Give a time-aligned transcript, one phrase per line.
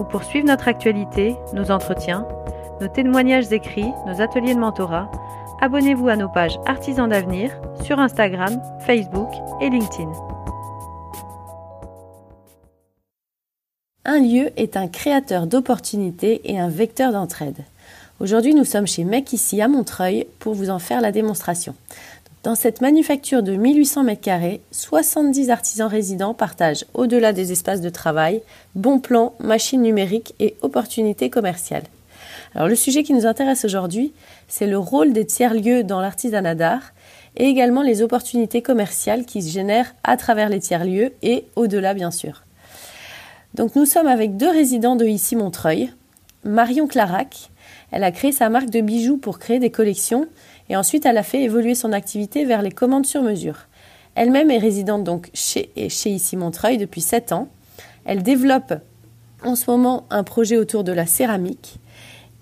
[0.00, 2.26] ou pour suivre notre actualité, nos entretiens,
[2.80, 5.10] nos témoignages écrits, nos ateliers de mentorat,
[5.60, 7.52] abonnez-vous à nos pages Artisans d'avenir
[7.84, 9.28] sur Instagram, Facebook
[9.60, 10.10] et LinkedIn.
[14.06, 17.58] Un lieu est un créateur d'opportunités et un vecteur d'entraide.
[18.18, 21.74] Aujourd'hui, nous sommes chez Mec ici à Montreuil pour vous en faire la démonstration.
[22.42, 28.40] Dans cette manufacture de 1800 m2, 70 artisans résidents partagent, au-delà des espaces de travail,
[28.74, 31.82] bons plans, machines numériques et opportunités commerciales.
[32.54, 34.14] Alors le sujet qui nous intéresse aujourd'hui,
[34.48, 36.94] c'est le rôle des tiers-lieux dans l'artisanat d'art
[37.36, 42.10] et également les opportunités commerciales qui se génèrent à travers les tiers-lieux et au-delà bien
[42.10, 42.44] sûr.
[43.52, 45.92] Donc nous sommes avec deux résidents de ici Montreuil.
[46.42, 47.50] Marion Clarac,
[47.90, 50.26] elle a créé sa marque de bijoux pour créer des collections
[50.70, 53.66] et ensuite elle a fait évoluer son activité vers les commandes sur mesure.
[54.14, 57.48] Elle-même est résidente donc chez, chez ici Montreuil depuis 7 ans.
[58.06, 58.72] Elle développe
[59.44, 61.78] en ce moment un projet autour de la céramique.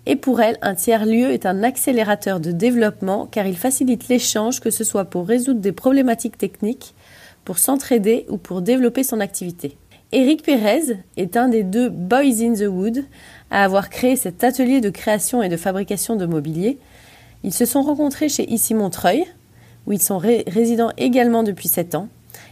[0.07, 4.71] Et pour elle, un tiers-lieu est un accélérateur de développement car il facilite l'échange, que
[4.71, 6.95] ce soit pour résoudre des problématiques techniques,
[7.45, 9.77] pour s'entraider ou pour développer son activité.
[10.13, 13.05] Éric Pérez est un des deux Boys in the Wood
[13.51, 16.79] à avoir créé cet atelier de création et de fabrication de mobilier.
[17.45, 19.25] Ils se sont rencontrés chez Ici Montreuil,
[19.87, 22.09] où ils sont résidents également depuis 7 ans.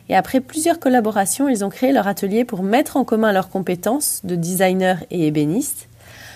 [0.08, 4.20] Et après plusieurs collaborations, ils ont créé leur atelier pour mettre en commun leurs compétences
[4.24, 5.88] de designer et ébéniste.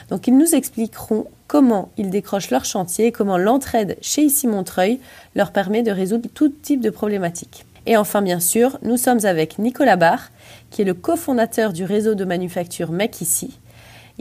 [0.09, 4.99] Donc ils nous expliqueront comment ils décrochent leur chantier et comment l'entraide chez Ici Montreuil
[5.37, 7.65] leur permet de résoudre tout type de problématiques.
[7.87, 10.31] Et enfin, bien sûr, nous sommes avec Nicolas Barr,
[10.71, 13.59] qui est le cofondateur du réseau de manufacture Mec ici.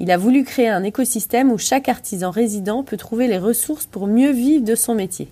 [0.01, 4.07] Il a voulu créer un écosystème où chaque artisan résident peut trouver les ressources pour
[4.07, 5.27] mieux vivre de son métier.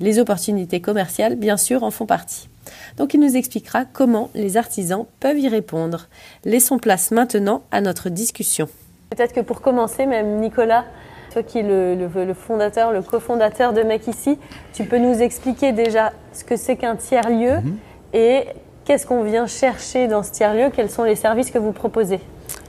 [0.00, 2.48] Les opportunités commerciales, bien sûr, en font partie.
[2.96, 6.08] Donc il nous expliquera comment les artisans peuvent y répondre.
[6.44, 8.68] Laissons place maintenant à notre discussion.
[9.10, 10.86] Peut-être que pour commencer, même Nicolas,
[11.32, 14.38] toi qui es le, fondateur, le cofondateur de Mec ici,
[14.72, 17.76] tu peux nous expliquer déjà ce que c'est qu'un tiers-lieu mhm.
[18.12, 18.46] et
[18.84, 22.18] qu'est-ce qu'on vient chercher dans ce tiers-lieu, quels sont les services que vous proposez?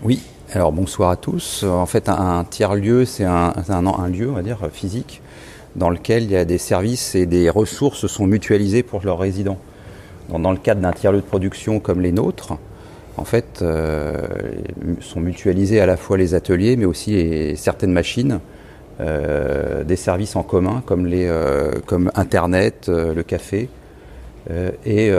[0.03, 0.21] Oui,
[0.53, 1.63] alors bonsoir à tous.
[1.63, 3.53] En fait, un, tiers-lieu, c'est un,
[4.09, 5.21] lieu, on va dire, physique,
[5.75, 9.59] dans lequel il y a des services et des ressources sont mutualisées pour leurs résidents.
[10.29, 12.53] Dans, le cadre d'un tiers-lieu de production comme les nôtres,
[13.17, 14.27] en fait, euh,
[14.99, 18.39] sont mutualisés à la fois les ateliers, mais aussi certaines machines,
[18.99, 23.69] euh, des services en commun comme, euh, comme Internet, le café,
[24.85, 25.11] et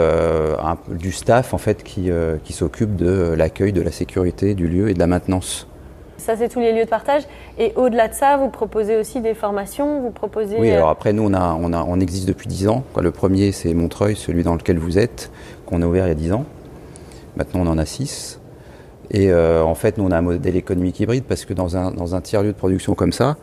[0.89, 2.09] du staff en fait qui,
[2.43, 5.67] qui s'occupe de l'accueil, de la sécurité du lieu et de la maintenance.
[6.23, 7.23] Ça, c'est tous les lieux de partage.
[7.59, 10.55] Et au-delà de ça, vous proposez aussi des formations vous proposez...
[10.57, 12.85] Oui, alors après, nous, on, a, on, a, on existe depuis 10 ans.
[12.97, 15.31] Le premier, c'est Montreuil, celui dans lequel vous êtes,
[15.65, 16.45] qu'on a ouvert il y a 10 ans.
[17.35, 18.39] Maintenant, on en a 6.
[19.11, 21.91] Et euh, en fait, nous, on a un modèle économique hybride parce que dans un,
[21.91, 23.35] dans un tiers-lieu de production comme ça,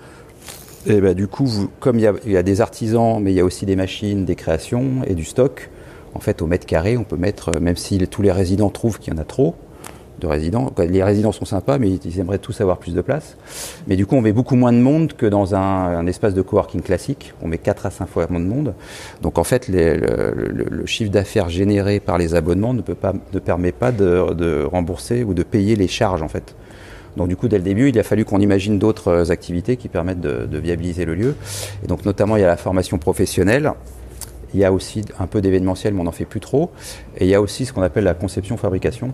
[0.87, 1.47] et eh ben, du coup,
[1.79, 5.03] comme il y, a, des artisans, mais il y a aussi des machines, des créations
[5.06, 5.69] et du stock,
[6.15, 9.12] en fait, au mètre carré, on peut mettre, même si tous les résidents trouvent qu'il
[9.12, 9.55] y en a trop,
[10.21, 10.73] de résidents.
[10.79, 13.37] Les résidents sont sympas, mais ils aimeraient tous avoir plus de place.
[13.88, 16.83] Mais du coup, on met beaucoup moins de monde que dans un, espace de coworking
[16.83, 17.35] classique.
[17.43, 18.75] On met 4 à 5 fois moins de monde.
[19.23, 25.25] Donc en fait, le, chiffre d'affaires généré par les abonnements ne, permet pas de, rembourser
[25.25, 26.55] ou de payer les charges en fait.
[27.17, 30.21] Donc du coup, dès le début, il a fallu qu'on imagine d'autres activités qui permettent
[30.21, 31.35] de, viabiliser le lieu.
[31.83, 33.73] Et donc notamment, il y a la formation professionnelle.
[34.55, 36.71] Il y a aussi un peu d'événementiel, mais on n'en fait plus trop.
[37.17, 39.12] Et il y a aussi ce qu'on appelle la conception-fabrication.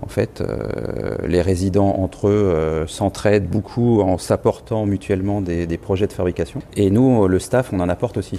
[0.00, 6.06] En fait, euh, les résidents entre eux euh, s'entraident beaucoup en s'apportant mutuellement des, projets
[6.06, 6.62] de fabrication.
[6.76, 8.38] Et nous, le staff, on en apporte aussi.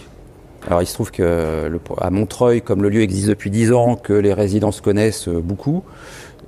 [0.67, 4.13] Alors il se trouve que à Montreuil, comme le lieu existe depuis 10 ans, que
[4.13, 5.83] les résidents se connaissent beaucoup,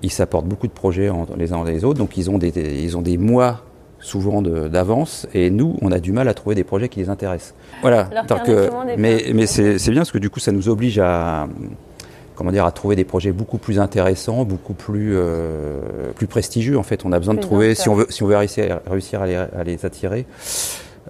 [0.04, 2.00] ils s'apportent beaucoup de projets entre les uns les autres.
[2.00, 2.50] Donc ils ont des,
[2.84, 3.62] ils ont des mois
[4.00, 7.54] souvent d'avance et nous on a du mal à trouver des projets qui les intéressent.
[7.82, 8.10] Voilà.
[8.28, 11.48] Donc, euh, mais mais c'est bien parce que du coup ça nous oblige à
[12.42, 16.76] comment dire, à trouver des projets beaucoup plus intéressants, beaucoup plus, euh, plus prestigieux.
[16.76, 19.22] En fait, on a besoin de trouver, si on veut, si on veut réussir, réussir
[19.22, 20.26] à, les, à les attirer.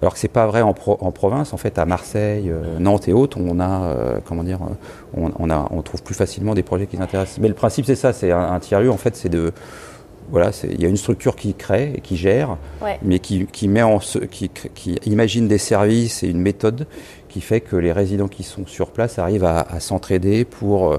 [0.02, 1.52] Alors que c'est pas vrai en, pro, en, province.
[1.52, 4.58] En fait, à Marseille, euh, Nantes et autres, on a, euh, comment dire,
[5.16, 7.38] on, on, a, on trouve plus facilement des projets qui nous intéressent.
[7.38, 8.12] Mais le principe, c'est ça.
[8.12, 8.90] C'est un, un tiers-lieu.
[8.90, 9.52] En fait, c'est de
[10.30, 12.98] voilà, il y a une structure qui crée et qui gère, ouais.
[13.02, 16.86] mais qui, qui, met en, qui, qui, imagine des services et une méthode
[17.28, 20.98] qui fait que les résidents qui sont sur place arrivent à, à s'entraider pour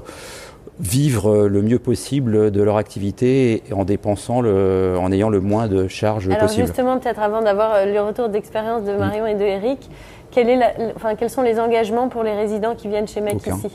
[0.80, 5.68] vivre le mieux possible de leur activité et en dépensant le, en ayant le moins
[5.68, 6.66] de charges Alors possible.
[6.66, 9.28] justement, peut-être avant d'avoir le retour d'expérience de Marion mmh.
[9.28, 9.90] et de Eric,
[10.32, 13.36] quel est la, enfin, quels sont les engagements pour les résidents qui viennent chez MEC
[13.36, 13.56] Aucun.
[13.56, 13.70] ici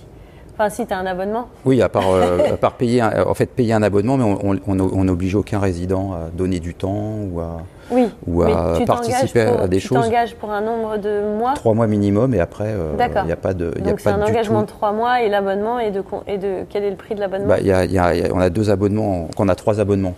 [0.59, 3.33] Enfin, si tu as un abonnement Oui, à part, euh, à part payer, un, en
[3.33, 4.25] fait, payer un abonnement, mais
[4.67, 9.61] on n'oblige aucun résident à donner du temps ou à, oui, ou à participer pour,
[9.61, 9.99] à des tu choses.
[9.99, 13.31] Tu t'engages pour un nombre de mois Trois mois minimum, et après, il euh, n'y
[13.31, 13.71] a pas de.
[13.79, 16.89] Donc c'est un engagement de trois mois, et l'abonnement, et de, et de quel est
[16.89, 17.47] le prix de l'abonnement?
[17.47, 20.15] Bah, y a, y a, y a, On a deux abonnements, on a trois abonnements.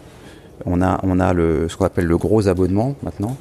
[0.66, 3.36] On a, on a le, ce qu'on appelle le gros abonnement maintenant,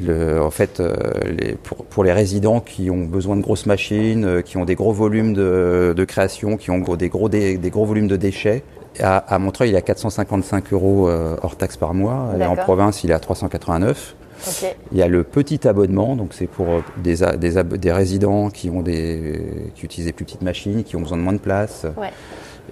[0.00, 0.94] le, en fait, euh,
[1.24, 4.74] les, pour, pour, les résidents qui ont besoin de grosses machines, euh, qui ont des
[4.74, 8.62] gros volumes de, de création, qui ont des, gros, des, des, gros volumes de déchets,
[9.00, 12.56] à, à, Montreuil, il est à 455 euros euh, hors taxe par mois, et en
[12.56, 14.16] province, il est à 389.
[14.44, 14.74] Okay.
[14.90, 16.66] Il y a le petit abonnement, donc c'est pour
[16.96, 21.00] des, des, des, résidents qui ont des qui utilisent des plus petites machines, qui ont
[21.00, 21.86] besoin de moins de place.
[21.96, 22.08] Ouais.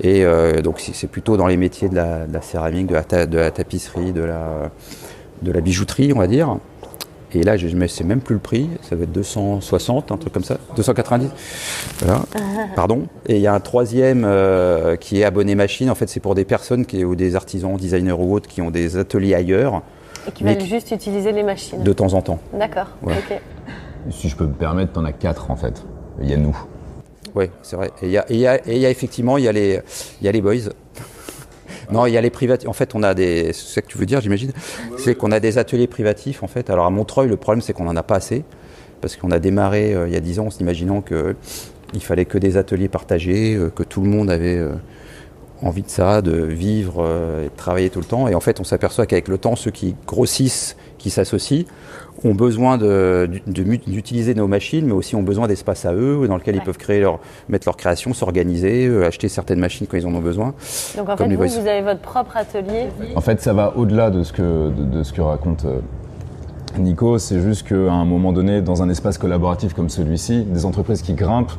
[0.00, 3.04] Et euh, donc c'est plutôt dans les métiers de la, de la céramique, de la,
[3.04, 4.70] ta, de la, tapisserie, de la,
[5.42, 6.58] de la bijouterie, on va dire.
[7.34, 10.32] Et là, je ne sais même plus le prix, ça va être 260, un truc
[10.32, 11.28] comme ça, 290.
[12.00, 12.22] Voilà,
[12.74, 13.06] pardon.
[13.26, 15.90] Et il y a un troisième euh, qui est abonné machine.
[15.90, 18.70] En fait, c'est pour des personnes qui, ou des artisans, designers ou autres qui ont
[18.70, 19.82] des ateliers ailleurs.
[20.28, 21.82] Et qui veulent qui, juste utiliser les machines.
[21.82, 22.40] De temps en temps.
[22.52, 23.14] D'accord, ouais.
[23.14, 23.40] ok.
[24.10, 25.84] Si je peux me permettre, t'en as quatre en fait.
[26.20, 26.56] Il y a nous.
[27.34, 27.90] Oui, c'est vrai.
[28.02, 29.80] Et il y y a, et y a effectivement, il y a les,
[30.20, 30.70] il y a les boys.
[31.92, 32.68] Non, il y a les privatifs.
[32.68, 33.52] En fait, on a des.
[33.52, 34.52] C'est ce que tu veux dire, j'imagine?
[34.98, 36.70] C'est qu'on a des ateliers privatifs, en fait.
[36.70, 38.44] Alors à Montreuil, le problème, c'est qu'on n'en a pas assez.
[39.00, 42.38] Parce qu'on a démarré euh, il y a 10 ans en s'imaginant qu'il fallait que
[42.38, 44.72] des ateliers partagés, euh, que tout le monde avait euh,
[45.62, 47.06] envie de ça, de vivre
[47.42, 48.28] et de travailler tout le temps.
[48.28, 51.64] Et en fait, on s'aperçoit qu'avec le temps, ceux qui grossissent, qui s'associent,
[52.24, 52.76] ont besoin
[53.46, 56.60] d'utiliser nos machines, mais aussi ont besoin d'espace à eux, dans lequel Ouais.
[56.62, 57.18] ils peuvent créer leur,
[57.48, 60.54] mettre leur création, s'organiser, euh, acheter certaines machines quand ils en ont besoin.
[60.96, 62.88] Donc en Comme fait, vous, vous avez votre propre atelier.
[63.16, 65.78] En fait, ça va au-delà de ce que de, de ce que raconte euh,
[66.78, 67.18] Nico.
[67.18, 71.14] C'est juste qu'à un moment donné, dans un espace collaboratif comme celui-ci, des entreprises qui
[71.14, 71.52] grimpent,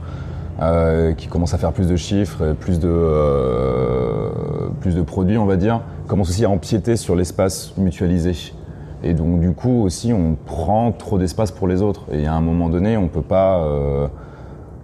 [0.61, 4.29] euh, qui commencent à faire plus de chiffres, et plus de euh,
[4.79, 8.33] plus de produits, on va dire, commencent aussi à empiéter sur l'espace mutualisé.
[9.03, 12.05] Et donc du coup aussi, on prend trop d'espace pour les autres.
[12.11, 14.07] Et à un moment donné, on peut pas euh,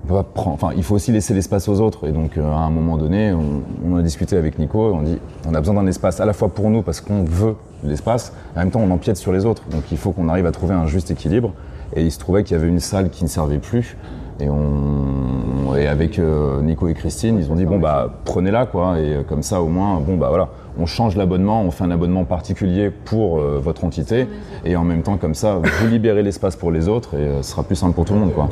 [0.07, 2.07] peut pas prendre, enfin, il faut aussi laisser l'espace aux autres.
[2.07, 5.53] Et donc, euh, à un moment donné, on, a discuté avec Nico, on dit, on
[5.53, 8.71] a besoin d'un espace à la fois pour nous parce qu'on veut l'espace, en même
[8.71, 9.63] temps, on empiète sur les autres.
[9.69, 11.53] Donc, il faut qu'on arrive à trouver un juste équilibre.
[11.95, 13.97] Et il se trouvait qu'il y avait une salle qui ne servait plus.
[14.39, 18.99] Et, on, et avec euh, Nico et Christine, ils ont dit bon bah prenez-la quoi.
[18.99, 21.91] Et euh, comme ça au moins, bon bah voilà, on change l'abonnement, on fait un
[21.91, 24.27] abonnement particulier pour euh, votre entité.
[24.63, 27.51] Et en même temps comme ça, vous libérez l'espace pour les autres et euh, ce
[27.51, 28.47] sera plus simple pour tout le monde quoi.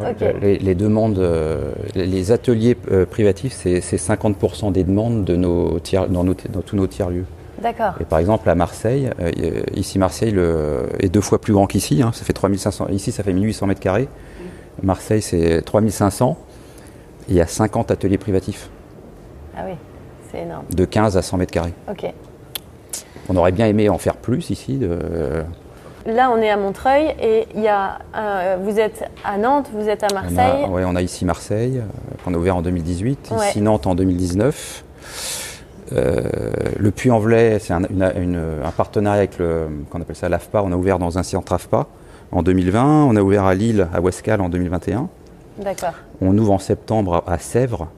[0.00, 0.34] Ouais, Ok.
[0.42, 1.20] les, les demandes,
[1.94, 6.62] les ateliers euh, privatifs, c'est c'est 50% des demandes de nos tiers, dans, nos, dans
[6.62, 7.26] tous nos tiers-lieux.
[7.62, 7.94] D'accord.
[8.00, 12.02] Et par exemple, à Marseille, euh, ici Marseille le, est deux fois plus grand qu'ici,
[12.02, 14.08] hein, ça fait 3500, ici ça fait 1800 mètres carrés.
[14.82, 16.36] Marseille c'est 3500,
[17.28, 18.68] il y a 50 ateliers privatifs,
[19.56, 19.74] Ah oui,
[20.30, 20.64] c'est énorme.
[20.70, 21.74] de 15 à 100 mètres carrés.
[21.90, 22.06] Ok.
[23.28, 24.76] On aurait bien aimé en faire plus ici.
[24.76, 24.98] De,
[26.06, 29.88] Là, on est à Montreuil et il y a, euh, vous êtes à Nantes, vous
[29.88, 30.66] êtes à Marseille.
[30.68, 33.48] Ouais, on a ici Marseille, euh, qu'on a ouvert en 2018, Ouais.
[33.48, 34.84] ici Nantes en 2019.
[35.92, 36.22] Euh,
[36.76, 37.82] le Puy-en-Velay, c'est un
[38.76, 40.62] partenariat avec le, qu'on appelle ça l'AFPA.
[40.62, 41.86] On a ouvert dans un centre AFPA
[42.34, 43.04] en 2020.
[43.04, 45.08] On a ouvert à Lille, à Ouescal en 2021.
[45.58, 45.94] D'accord.
[46.20, 47.88] On ouvre en septembre à, à Sèvres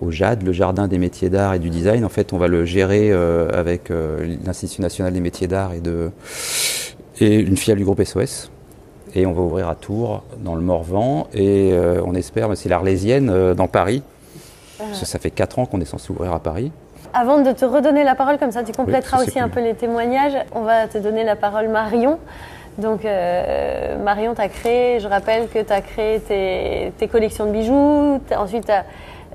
[0.00, 2.04] au JAD, le Jardin des métiers d'art et du design.
[2.04, 3.92] En fait, on va le gérer avec
[4.44, 6.10] l'Institut national des métiers d'art et, de,
[7.20, 8.50] et une filiale du groupe SOS.
[9.14, 11.72] Et on va ouvrir à Tours, dans le Morvan, et
[12.04, 14.02] on espère, c'est l'Arlésienne, dans Paris.
[14.78, 16.72] Parce que ça fait 4 ans qu'on est censé ouvrir à Paris.
[17.14, 20.36] Avant de te redonner la parole, comme ça tu compléteras aussi un peu les témoignages,
[20.52, 22.18] on va te donner la parole Marion.
[22.78, 27.52] Donc euh, Marion, tu as créé, je rappelle que tu as créé tes, collections de
[27.52, 28.70] bijoux, ensuite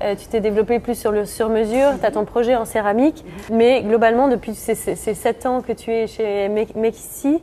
[0.02, 3.82] euh, tu t'es développé plus sur le sur-mesure, tu as ton projet en céramique, mais
[3.82, 7.42] globalement depuis ces, ces, 7 ans que tu es chez Mekissi,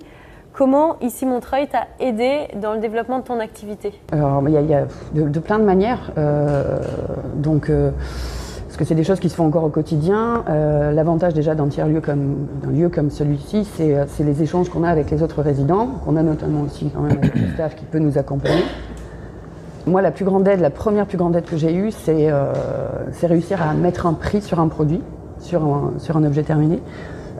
[0.53, 3.93] comment ici Montreuil t'a aidé dans le développement de ton activité?
[4.11, 6.11] Alors il y, a, de, plein de manières.
[6.17, 6.79] Euh,
[7.35, 7.69] donc
[8.79, 10.45] que c'est des choses qui se font encore au quotidien.
[10.47, 14.85] Euh, l'avantage déjà d'un tiers-lieu comme d'un lieu comme celui-ci, euh, c'est les échanges qu'on
[14.85, 17.83] a avec les autres résidents, qu'on a notamment aussi quand même avec le staff qui
[17.83, 18.63] peut nous accompagner.
[19.85, 22.53] Moi, la plus grande aide, la première plus grande aide que j'ai eue, c'est euh,
[23.21, 25.01] réussir à mettre un prix sur un produit,
[25.39, 26.81] sur un objet terminé.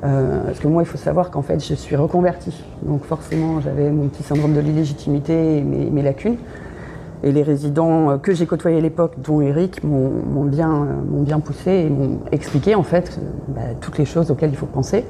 [0.02, 2.66] parce que moi, il faut savoir qu'en fait, je suis reconvertie.
[2.84, 6.36] Donc forcément, j'avais mon petit syndrome de l'illégitimité et mes lacunes.
[7.24, 11.40] Et les résidents euh, que j'ai côtoyés à l'époque, dont Eric, m'ont bien, euh, bien
[11.40, 15.06] poussé et m'ont expliqué en fait bah, toutes les choses auxquelles il faut penser.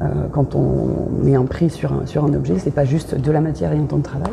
[0.00, 3.30] Euh, quand on met un prix sur un, sur un objet, c'est pas juste de
[3.30, 4.32] la matière et un temps de travail.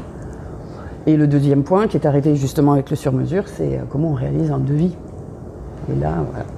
[1.08, 4.52] Et le deuxième point qui est arrivé justement avec le sur-mesure, c'est comment on réalise
[4.52, 4.96] un devis.
[5.92, 6.14] Et là,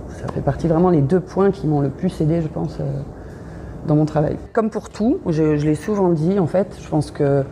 [0.07, 2.77] ça fait partie vraiment des deux points qui m'ont le plus aidé, je pense,
[3.87, 4.37] dans mon travail.
[4.53, 7.43] Comme pour tout, je, je l'ai souvent dit, en fait, je pense que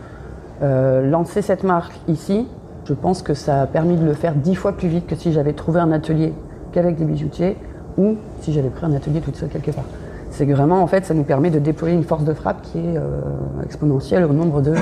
[0.62, 2.46] lancer cette marque ici,
[2.86, 5.32] je pense que ça a permis de le faire dix fois plus vite que si
[5.32, 6.32] j'avais trouvé un atelier
[6.72, 7.56] qu'avec des bijoutiers
[7.98, 9.84] ou si j'avais pris un atelier toute seule quelque part.
[10.30, 12.96] C'est vraiment, en fait, ça nous permet de déployer une force de frappe qui est
[12.96, 13.20] euh,
[13.64, 14.74] exponentielle au nombre de,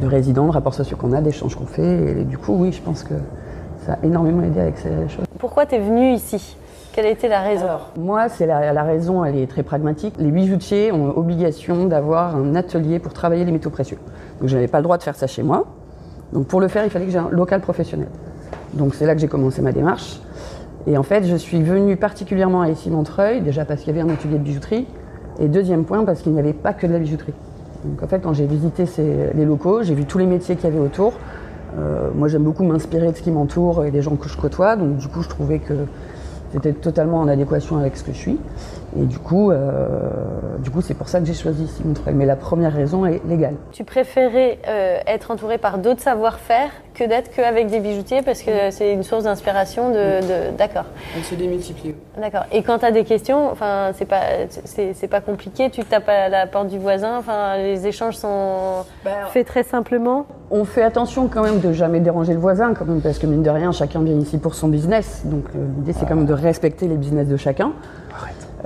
[0.00, 2.20] de résidents, de rapports sociaux qu'on a, d'échanges qu'on fait.
[2.20, 3.14] Et, du coup, oui, je pense que
[3.86, 5.24] ça a énormément aidé à accélérer les choses.
[5.38, 6.56] Pourquoi tu es venu ici?
[6.92, 7.66] Quelle a été la raison?
[7.96, 10.14] Moi, c'est la, la, raison, elle est très pragmatique.
[10.18, 13.98] Les bijoutiers ont obligation d'avoir un atelier pour travailler les métaux précieux.
[14.40, 15.66] Donc, je n'avais pas le droit de faire ça chez moi.
[16.32, 18.08] Donc pour le faire, il fallait que j'ai un local professionnel.
[18.74, 20.20] Donc c'est là que j'ai commencé ma démarche.
[20.86, 24.08] Et en fait, je suis venue particulièrement à ici Montreuil, déjà parce qu'il y avait
[24.08, 24.86] un atelier de bijouterie,
[25.38, 27.34] et deuxième point parce qu'il n'y avait pas que de la bijouterie.
[27.84, 28.84] Donc en fait, quand j'ai visité
[29.34, 31.14] les locaux, j'ai vu tous les métiers qu'il y avait autour.
[31.78, 34.76] Euh, moi, j'aime beaucoup m'inspirer de ce qui m'entoure et des gens que je côtoie,
[34.76, 35.74] donc du coup, je trouvais que
[36.52, 38.38] c'était totalement en adéquation avec ce que je suis.
[38.98, 39.78] Et du coup, euh,
[40.60, 42.14] du coup, c'est pour ça que j'ai choisi Simon Treuil.
[42.14, 43.54] Mais la première raison est légale.
[43.72, 48.70] Tu préférais euh, être entouré par d'autres savoir-faire que d'être qu'avec des bijoutiers parce que
[48.70, 50.86] c'est une source d'inspiration de, d'accord.
[51.14, 51.94] Elle se démultiplie.
[52.18, 52.44] D'accord.
[52.52, 54.22] Et quand tu as des questions, enfin, c'est pas,
[54.64, 55.68] c'est, pas compliqué.
[55.68, 57.18] Tu tapes à la porte du voisin.
[57.18, 60.26] Enfin, les échanges sont bah, faits très simplement.
[60.50, 63.42] On fait attention quand même de jamais déranger le voisin, quand même, parce que mine
[63.42, 65.22] de rien, chacun vient ici pour son business.
[65.26, 67.72] Donc euh, l'idée, c'est quand même de respecter les business de chacun.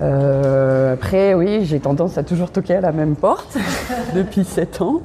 [0.00, 3.56] Euh, après, oui, j'ai tendance à toujours toquer à la même porte
[4.14, 5.02] depuis 7 ans.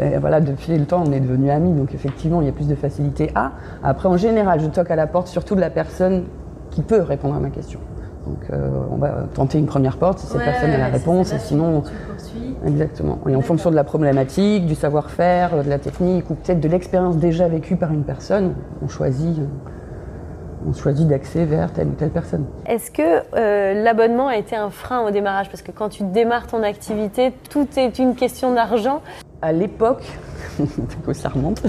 [0.00, 2.68] Et voilà, depuis le temps, on est devenus amis, donc effectivement, il y a plus
[2.68, 3.52] de facilité à.
[3.82, 6.24] Après, en général, je toque à la porte surtout de la personne
[6.70, 7.80] qui peut répondre à ma question.
[8.26, 11.38] Donc, euh, on va tenter une première porte si cette personne a la réponse, et
[11.38, 11.82] sinon.
[12.66, 13.18] Exactement.
[13.28, 17.16] Et en fonction de la problématique, du savoir-faire, de la technique, ou peut-être de l'expérience
[17.16, 19.40] déjà vécue par une personne, on choisit.
[20.68, 22.44] Euh, on choisit d'accès vers telle ou telle personne.
[22.66, 25.48] Est-ce que euh, l'abonnement a été un frein au démarrage?
[25.50, 29.00] Parce que quand tu démarres ton activité, tout est une question d'argent.
[29.42, 30.04] À l'époque,
[31.12, 31.62] ça remonte,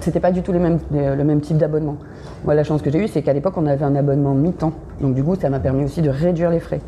[0.00, 1.96] c'était pas du tout le même, le même type d'abonnement.
[2.44, 4.72] Moi, la chance que j'ai eue, c'est qu'à l'époque, on avait un abonnement mi-temps.
[5.00, 6.80] Donc, du coup, ça m'a permis aussi de réduire les frais.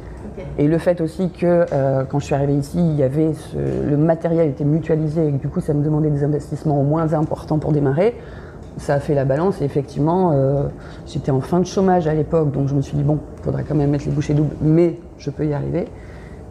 [0.57, 3.97] Et le fait aussi que euh, quand je suis arrivée ici, il y avait le
[3.97, 8.15] matériel était mutualisé et du coup, ça me demandait des investissements moins importants pour démarrer
[8.77, 10.65] ça a fait la balance et effectivement, euh,
[11.07, 13.65] j'étais en fin de chômage à l'époque, donc je me suis dit, bon, il faudrait
[13.65, 15.87] quand même mettre les bouchées doubles, mais je peux y arriver.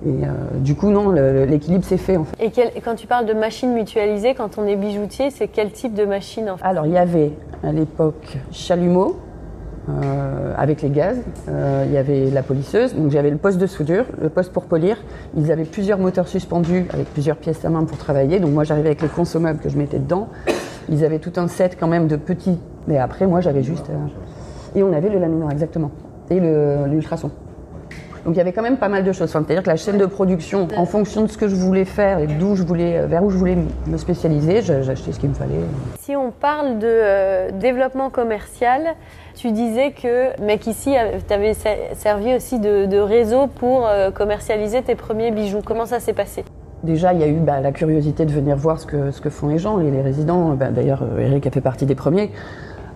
[0.06, 2.36] Et euh, du coup, non, l'équilibre s'est fait en fait.
[2.44, 6.06] Et quand tu parles de machines mutualisées, quand on est bijoutier, c'est quel type de
[6.06, 6.66] machine en fait?
[6.66, 7.32] Alors, il y avait
[7.64, 9.18] à l'époque chalumeau
[9.90, 14.06] euh, avec les gaz, il y avait la polisseuse, donc j'avais le poste de soudure,
[14.22, 14.98] le poste pour polir.
[15.36, 18.90] Ils avaient plusieurs moteurs suspendus avec plusieurs pièces à main pour travailler, donc moi j'arrivais
[18.90, 20.28] avec les consommables que je mettais dedans.
[20.90, 22.60] Ils avaient tout un set quand même de petits.
[22.88, 23.90] Mais après, moi, j'avais juste.
[23.90, 25.92] Euh, et on avait le lamineur, exactement.
[26.30, 27.32] Et l'ultrason.
[28.26, 29.30] Donc il y avait quand même pas mal de choses.
[29.30, 32.28] C'est-à-dire que la chaîne de production, en fonction de ce que je voulais faire et
[32.28, 35.62] d'où je voulais, euh, vers où je voulais me spécialiser, j'achetais ce qu'il me fallait.
[36.00, 38.96] Si on parle de euh, développement commercial,
[39.34, 40.96] tu disais que mec ici
[41.30, 41.54] t'avais
[41.94, 45.62] servi aussi de, réseau pour commercialiser tes premiers bijoux.
[45.64, 46.44] Comment ça s'est passé?
[46.84, 49.30] Déjà, il y a eu bah, la curiosité de venir voir ce que, ce que
[49.30, 50.54] font les gens, les, les résidents.
[50.54, 52.32] Bah, d'ailleurs, euh, Eric a fait partie des premiers.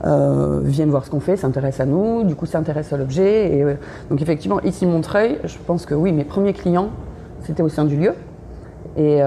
[0.05, 3.55] euh, viennent voir ce qu'on fait, s'intéressent à nous, du coup s'intéressent à l'objet.
[3.55, 3.75] Et, euh,
[4.09, 6.89] donc effectivement, ici Montreuil, je pense que oui, mes premiers clients,
[7.43, 8.13] c'était au sein du lieu.
[8.97, 9.21] Et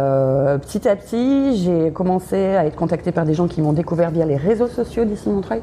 [0.61, 4.27] petit à petit, j'ai commencé à être contactée par des gens qui m'ont découvert via
[4.27, 5.63] les réseaux sociaux d'ici Montreuil.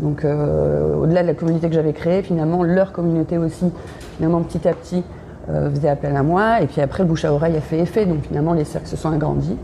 [0.00, 3.70] Donc au-delà de la communauté que j'avais créée, finalement, leur communauté aussi,
[4.16, 5.04] finalement, petit à petit,
[5.50, 6.60] euh, faisait appel à moi.
[6.60, 8.06] Et puis après, le bouche à oreille a fait effet.
[8.06, 9.56] Donc finalement, les cercles se sont agrandis.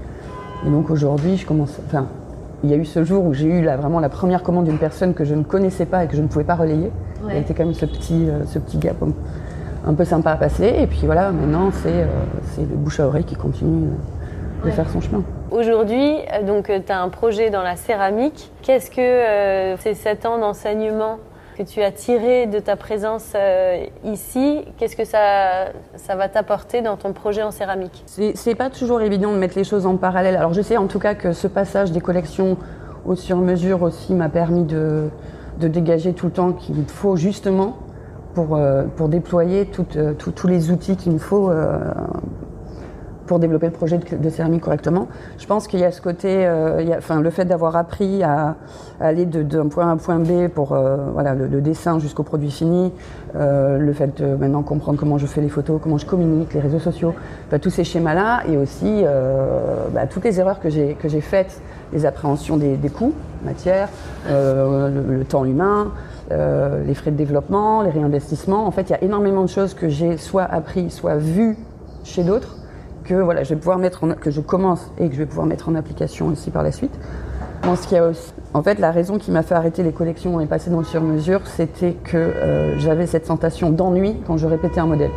[0.66, 1.78] Et donc aujourd'hui, je commence.
[1.86, 2.06] Enfin,
[2.64, 4.78] il y a eu ce jour où j'ai eu là, vraiment la première commande d'une
[4.78, 6.90] personne que je ne connaissais pas et que je ne pouvais pas relayer.
[7.26, 8.96] Il y a été quand même ce petit, euh, ce petit gap
[9.86, 10.74] un, peu sympa à passer.
[10.78, 12.06] Et puis voilà, maintenant, c'est euh,
[12.54, 15.22] c'est le bouche à oreille qui continue euh, de faire son chemin.
[15.50, 16.16] Aujourd'hui,
[16.46, 18.50] donc tu as un projet dans la céramique.
[18.62, 21.18] Qu'est-ce que euh, ces 7 ans d'enseignement
[21.58, 26.82] que tu as tiré de ta présence euh, ici, qu'est-ce que ça, ça va t'apporter
[26.82, 28.04] dans ton projet en céramique?
[28.06, 30.36] C'est pas toujours évident de mettre les choses en parallèle.
[30.36, 32.56] Alors je sais en tout cas que ce passage des collections
[33.04, 35.08] au sur-mesure aussi m'a permis de,
[35.58, 37.76] de dégager tout le temps qu'il faut justement
[38.34, 41.50] pour, euh, pour déployer toutes, euh, tout- tous les outils qu'il me faut
[43.28, 45.06] pour développer le projet de, de céramique correctement.
[45.38, 48.56] Je pense qu'il y a ce côté, euh, enfin, le fait d'avoir appris à,
[49.00, 52.50] aller d'un point A à un point B pour euh, voilà, le, dessin jusqu'au produit
[52.50, 52.92] fini,
[53.36, 56.60] euh, le fait de maintenant comprendre comment je fais les photos, comment je communique, les
[56.60, 57.14] réseaux sociaux,
[57.46, 59.04] enfin, tous ces schémas-là, et aussi
[59.92, 61.60] bah, toutes les erreurs que j'ai faites,
[61.92, 63.12] les appréhensions des, des coûts,
[63.44, 63.88] matière,
[64.28, 65.92] le, le temps humain,
[66.30, 68.66] les frais de développement, les réinvestissements.
[68.66, 71.56] En fait, il y a énormément de choses que j'ai soit appris, soit vues
[72.04, 72.57] chez d'autres
[73.08, 75.46] que voilà, je vais pouvoir mettre en, que je commence et que je vais pouvoir
[75.46, 76.92] mettre en application ici par la suite.
[77.64, 80.70] Y a aussi, en fait, la raison qui m'a fait arrêter les collections et passer
[80.70, 85.10] dans le sur-mesure, c'était que euh, j'avais cette sensation d'ennui quand je répétais un modèle.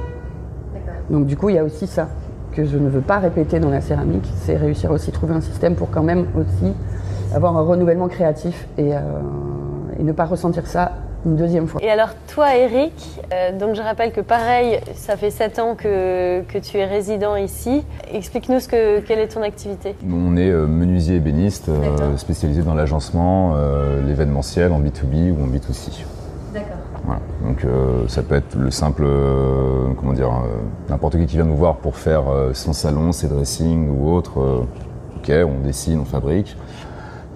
[1.10, 2.08] Donc du coup, il y a aussi ça
[2.54, 5.42] que je ne veux pas répéter dans la céramique, c'est réussir aussi à trouver un
[5.42, 6.74] système pour quand même aussi
[7.34, 9.00] avoir un renouvellement créatif et, euh,
[10.00, 10.94] et ne pas ressentir ça
[11.26, 11.82] une deuxième fois.
[11.84, 12.94] Et alors toi Eric,
[13.34, 17.36] euh, donc je rappelle que pareil, ça fait 7 ans que, que tu es résident
[17.36, 17.84] ici.
[18.12, 19.96] Explique-nous ce que, quelle est ton activité.
[20.10, 25.48] On est euh, menuisier ébéniste, euh, spécialisé dans l'agencement, euh, l'événementiel en B2B ou en
[25.48, 26.04] B2C.
[26.54, 26.68] D'accord.
[27.06, 27.22] Voilà.
[27.46, 30.58] Donc euh, ça peut être le simple, euh, comment dire, euh,
[30.90, 34.40] n'importe qui qui vient nous voir pour faire euh, son salon, ses dressings ou autre.
[34.40, 34.66] euh,
[35.18, 36.56] ok, on dessine, on fabrique.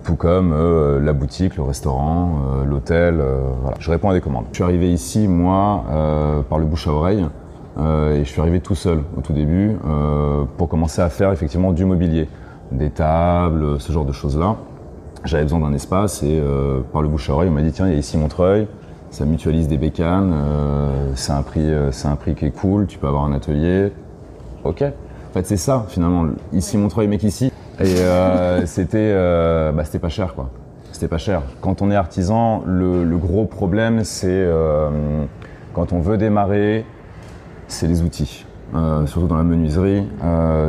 [0.06, 3.20] Tout comme euh, la boutique, le restaurant, euh, l'hôtel.
[3.20, 3.76] euh, voilà.
[3.80, 4.46] Je réponds à des commandes.
[4.52, 5.84] Je suis arrivé ici, moi,
[6.48, 7.26] par le bouche à oreille.
[7.80, 9.78] et je suis arrivé tout seul au tout début
[10.58, 12.30] pour commencer à faire effectivement du mobilier,
[12.72, 14.56] des tables, ce genre de choses-là.
[15.24, 16.42] J'avais besoin d'un espace et
[16.94, 18.68] par le bouche à oreille, on m'a dit tiens, il y a ici Montreuil,
[19.10, 20.34] ça mutualise des bécanes,
[21.16, 23.92] c'est un prix, un prix qui est cool, tu peux avoir un atelier.
[24.64, 24.84] Ok.
[24.84, 26.28] En fait, c'est ça finalement.
[26.54, 27.52] Ici Montreuil, mec ici.
[27.80, 30.50] Et euh, c'était, euh, bah, c'était pas cher quoi.
[30.92, 31.42] C'était pas cher.
[31.62, 35.26] Quand on est artisan, le, le gros problème, c'est euh,
[35.74, 36.86] quand on veut démarrer,
[37.68, 38.46] c'est les outils.
[39.06, 40.06] Surtout dans la menuiserie,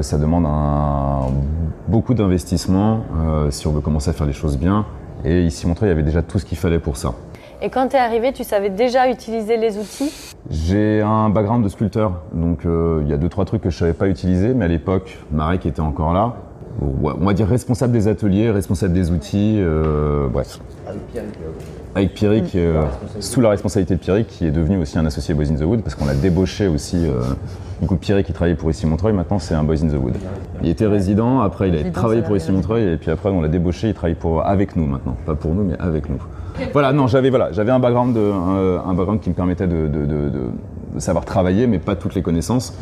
[0.01, 1.23] ça demande un,
[1.89, 3.01] beaucoup d'investissement
[3.51, 4.85] si on veut commencer à faire les choses bien.
[5.25, 7.15] Et ici, Montreuil, il y avait déjà tout ce qu'il fallait pour ça.
[7.63, 10.13] Et quand tu es arrivé, tu savais déjà utiliser les outils?
[10.51, 13.79] J'ai un background de sculpteur, donc euh, il y a deux trois trucs que je
[13.79, 16.37] savais pas utiliser, mais à l'époque, Marek était encore là.
[16.83, 20.59] On va dire responsable des ateliers, responsable des outils, euh, bref.
[21.95, 22.83] Avec Pierrick, euh,
[23.21, 25.81] sous la responsabilité de Pierrick, qui est devenu aussi un associé Boys in the Wood,
[25.83, 27.07] parce qu'on l'a débauché aussi.
[27.07, 27.21] euh,
[27.81, 30.15] du coup, Pierrick, qui travaillait pour ici Montreuil, maintenant c'est un Boys in the Wood.
[30.63, 32.53] Il était résident, après il a travaillé pour ici.
[32.53, 35.17] Montreuil, et puis après on l'a débauché, il travaille pour, avec nous maintenant.
[35.25, 36.19] Pas pour nous, mais avec nous.
[36.73, 39.89] Voilà, non, j'avais voilà, j'avais un background, de, un, un background qui me permettait de-
[39.89, 42.73] de- de savoir travailler, mais pas toutes les connaissances.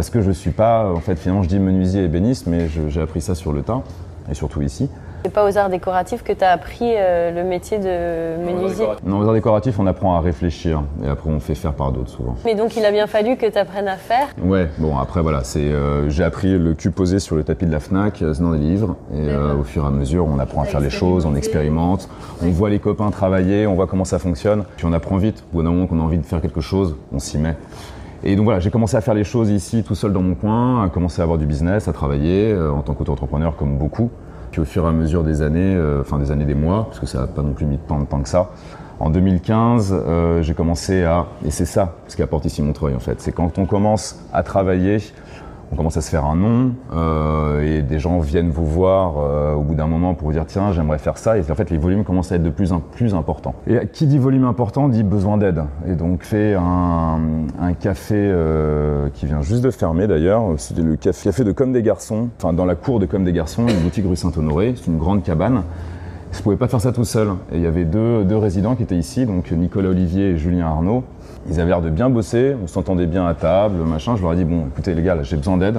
[0.00, 2.88] Parce que je suis pas, en fait, finalement, je dis menuisier et ébéniste, mais je-
[2.88, 3.82] j'ai appris ça sur le tas,
[4.30, 4.88] et surtout ici.
[5.26, 8.86] C'est pas aux arts décoratifs que tu as appris euh, le métier de menuisier.
[9.04, 12.08] Non, aux arts décoratifs, on apprend à réfléchir, et après on fait faire par d'autres
[12.08, 12.34] souvent.
[12.46, 14.28] Mais donc il a bien fallu que tu apprennes à faire.
[14.42, 17.72] Ouais, bon après voilà, c'est euh, j'ai appris le cul posé sur le tapis de
[17.72, 20.62] la Fnac, euh, dans des livres, et euh, au fur et à mesure, on apprend
[20.62, 22.08] à faire les choses, on expérimente,
[22.42, 25.44] on voit les copains travailler, on voit comment ça fonctionne, puis on apprend vite.
[25.52, 27.54] Au bout d'un moment qu'on a envie de faire quelque chose, on s'y met.
[28.22, 30.84] Et donc voilà, j'ai commencé à faire les choses ici tout seul dans mon coin,
[30.84, 34.10] à commencer à avoir du business, à travailler euh, en tant qu'auto-entrepreneur comme beaucoup.
[34.50, 36.98] Puis au fur et à mesure des années, euh, enfin des années, des mois, parce
[36.98, 38.50] que ça n'a pas non plus mis tant de temps que ça.
[38.98, 43.00] En 2015, euh, j'ai commencé à, et c'est ça ce qui apporte ici Montreuil en
[43.00, 44.98] fait, c'est quand on commence à travailler,
[45.72, 49.54] on commence à se faire un nom euh, et des gens viennent vous voir euh,
[49.54, 51.78] au bout d'un moment pour vous dire tiens j'aimerais faire ça et en fait les
[51.78, 53.54] volumes commencent à être de plus en plus importants.
[53.66, 57.18] Et qui dit volume important dit besoin d'aide et donc fait un,
[57.78, 61.82] café euh, qui vient juste de fermer d'ailleurs, c'était le café, café de Comme des
[61.82, 64.98] Garçons, enfin dans la cour de Comme des Garçons, une boutique rue Saint-Honoré, c'est une
[64.98, 65.62] grande cabane
[66.32, 67.28] Je ne pouvais pas faire ça tout seul.
[67.52, 70.66] Et il y avait deux, deux résidents qui étaient ici, donc Nicolas Olivier et Julien
[70.66, 71.04] Arnaud.
[71.48, 74.16] Ils avaient l'air de bien bosser, on s'entendait bien à table, machin.
[74.16, 75.78] Je leur ai dit, bon, écoutez les gars, j'ai besoin d'aide.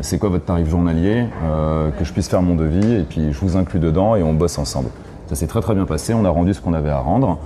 [0.00, 3.38] C'est quoi votre tarif journalier euh, Que je puisse faire mon devis, et puis je
[3.40, 4.88] vous inclus dedans et on bosse ensemble.
[5.26, 7.38] Ça s'est très très bien passé, on a rendu ce qu'on avait à rendre.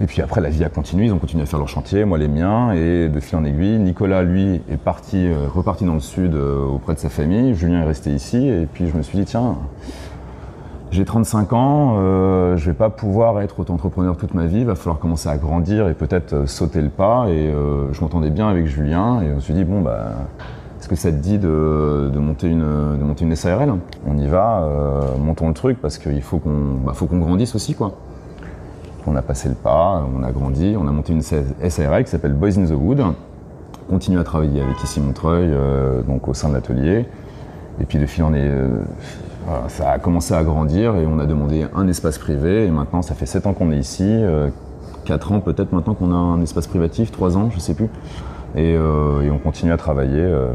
[0.00, 2.18] Et puis après, la vie a continué, ils ont continué à faire leur chantier, moi
[2.18, 6.00] les miens, et de fil en aiguille, Nicolas, lui, est parti, euh, reparti dans le
[6.00, 9.16] sud euh, auprès de sa famille, Julien est resté ici, et puis je me suis
[9.16, 9.56] dit, tiens,
[10.92, 14.74] j'ai 35 ans, euh, je vais pas pouvoir être auto-entrepreneur toute ma vie, il va
[14.74, 17.28] falloir commencer à grandir et peut-être euh, sauter le pas.
[17.30, 20.10] Et euh, je m'entendais bien avec Julien et on se dit bon bah
[20.78, 23.72] est-ce que ça te dit de, monter une SARL
[24.06, 27.54] On y va, euh, montons le truc parce qu'il faut qu'on bah, faut qu'on grandisse
[27.54, 27.92] aussi quoi.
[29.06, 32.34] On a passé le pas, on a grandi, on a monté une SARL qui s'appelle
[32.34, 33.00] Boys in the Wood.
[33.00, 33.14] On
[33.94, 35.50] continue à travailler avec ici Montreuil,
[36.06, 37.06] donc au sein de l'atelier.
[37.80, 38.48] Et puis de fil en est,
[39.46, 42.66] voilà, ça a commencé à grandir et on a demandé un espace privé.
[42.66, 44.48] Et maintenant, ça fait 7 ans qu'on est ici, euh,
[45.04, 47.88] 4 ans peut-être maintenant qu'on a un espace privatif, 3 ans, je sais plus.
[48.54, 50.20] Et, euh, et on continue à travailler.
[50.20, 50.48] euh,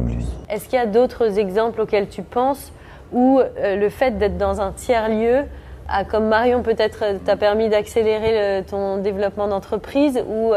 [0.49, 2.71] Est-ce qu'il y a d'autres exemples auxquels tu penses
[3.11, 5.45] où euh, le fait d'être dans un tiers-lieu
[5.89, 10.51] a, comme Marion peut-être t'a permis d'accélérer le- ton développement d'entreprise ou,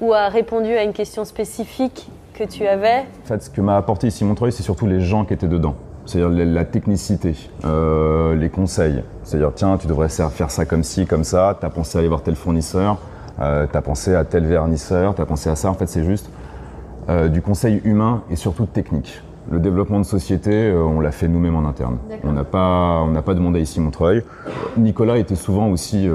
[0.00, 3.00] ou a répondu à une question spécifique que tu avais?
[3.24, 5.74] En fait, ce que m'a apporté ici Montreuil, c'est surtout les gens qui étaient dedans.
[6.06, 9.02] C'est-à-dire la, technicité, euh, les conseils.
[9.22, 12.08] C'est-à-dire, tiens, tu devrais faire ça comme ci, comme ça, tu as pensé à aller
[12.08, 12.98] voir tel fournisseur,
[13.40, 15.70] euh, tu as pensé à tel vernisseur, tu as pensé à ça.
[15.70, 16.30] En fait, c'est juste
[17.08, 19.22] euh, du conseil humain et surtout technique.
[19.50, 21.98] Le développement de société, euh, on l'a fait nous-mêmes en interne.
[22.24, 24.22] On n'a pas, on pas demandé ici Montreuil.
[24.76, 26.08] Nicolas était souvent aussi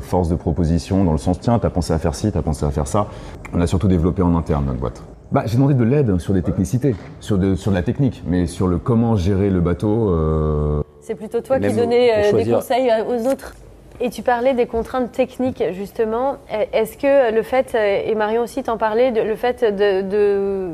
[0.00, 2.70] force de proposition dans le sens tiens, t'as pensé à faire ci, t'as pensé à
[2.70, 3.08] faire ça.
[3.52, 5.02] On a surtout développé en interne notre boîte.
[5.32, 8.46] Bah, j'ai demandé de l'aide sur des technicités, sur de, sur de la technique, mais
[8.46, 10.10] sur le comment gérer le bateau.
[10.10, 13.54] euh, C'est plutôt toi Même qui donnais euh, des conseils euh, aux autres.
[14.00, 16.36] Et tu parlais des contraintes techniques, justement.
[16.72, 20.70] Est-ce que le fait, et Marion aussi t'en parlait, de- le fait de- de-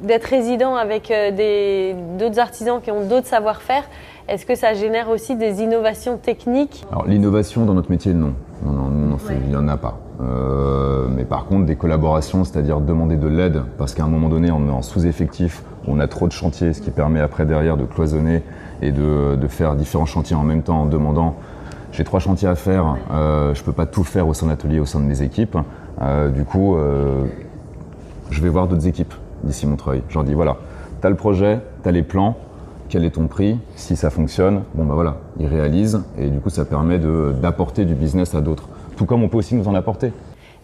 [0.00, 3.84] d'être résident avec des- d'autres artisans qui ont d'autres savoir-faire,
[4.28, 6.84] est-ce que ça génère aussi des innovations techniques?
[6.90, 8.32] Alors l'innovation dans notre métier, non.
[8.64, 9.98] Non, non, non, non, c'est- il n'y en a pas.
[10.22, 14.50] Euh, mais par contre, des collaborations, c'est-à-dire demander de l'aide, parce qu'à un moment donné,
[14.50, 17.84] on est en sous-effectif, on a trop de chantiers, ce qui permet après derrière de
[17.84, 18.42] cloisonner
[18.82, 21.36] et de, faire différents chantiers en même temps en demandant
[21.92, 24.78] j'ai trois chantiers à faire, euh, je peux pas tout faire au sein de l'atelier,
[24.78, 25.58] au sein de mes équipes.
[26.00, 26.76] Euh, du coup,
[28.30, 30.02] je vais voir d'autres équipes d'ici Montreuil.
[30.08, 30.56] Je leur dis voilà,
[31.00, 32.36] tu as le projet, tu as les plans,
[32.88, 36.50] quel est ton prix Si ça fonctionne, bon bah voilà, ils réalisent et du coup
[36.50, 38.68] ça permet d'apporter du business à d'autres.
[39.00, 40.12] Tout comme on peut aussi nous en apporter.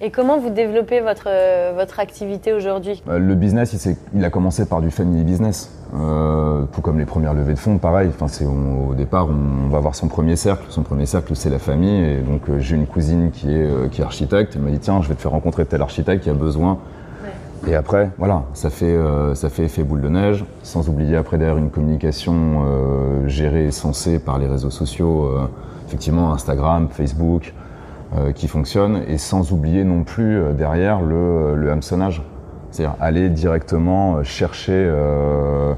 [0.02, 3.02] Et comment vous développez votre, euh, votre activité aujourd'hui?
[3.08, 5.72] Euh, Le business, il, a commencé par du family business.
[5.94, 8.10] Euh, tout comme les premières levées de fonds, pareil.
[8.10, 10.66] Enfin, on- au départ, on, on va avoir son premier cercle.
[10.68, 11.98] Son premier cercle, c'est la famille.
[12.04, 14.52] Et donc, j'ai une cousine qui est, qui est architecte.
[14.56, 16.76] Elle m'a dit Tiens, je vais te faire rencontrer tel architecte qui a besoin.
[17.66, 18.98] Et après, voilà, ça fait,
[19.32, 20.44] ça fait effet boule de neige.
[20.62, 22.66] Sans oublier après derrière une communication
[23.28, 25.30] gérée et censée par les réseaux sociaux,
[25.86, 27.54] effectivement Instagram, Facebook,
[28.34, 29.02] qui fonctionne.
[29.08, 32.22] Et sans oublier non plus euh, derrière le, le hameçonnage.
[32.70, 35.72] C'est-à-dire aller directement euh, chercher, euh,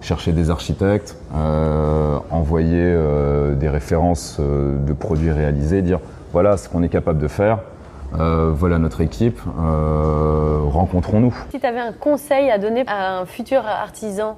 [0.00, 5.98] chercher des architectes, euh, envoyer euh, des références euh, de produits réalisés, dire
[6.32, 7.58] voilà ce qu'on est capable de faire,
[8.18, 11.34] euh, voilà notre équipe, euh, rencontrons-nous.
[11.50, 14.36] Si tu avais un conseil à donner à un futur artisan,